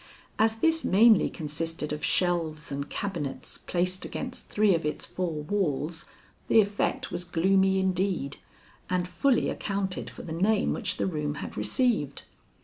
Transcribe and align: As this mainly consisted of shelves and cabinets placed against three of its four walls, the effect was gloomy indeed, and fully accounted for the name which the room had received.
As 0.39 0.55
this 0.55 0.83
mainly 0.83 1.29
consisted 1.29 1.93
of 1.93 2.03
shelves 2.03 2.71
and 2.71 2.89
cabinets 2.89 3.59
placed 3.59 4.03
against 4.03 4.47
three 4.49 4.73
of 4.73 4.83
its 4.83 5.05
four 5.05 5.43
walls, 5.43 6.05
the 6.47 6.59
effect 6.59 7.11
was 7.11 7.23
gloomy 7.23 7.77
indeed, 7.79 8.37
and 8.89 9.07
fully 9.07 9.47
accounted 9.47 10.09
for 10.09 10.23
the 10.23 10.31
name 10.31 10.73
which 10.73 10.97
the 10.97 11.05
room 11.05 11.35
had 11.35 11.55
received. 11.55 12.23